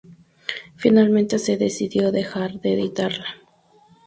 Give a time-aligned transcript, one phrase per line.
[0.77, 3.27] Finalmente, se decidió dejar de editarla.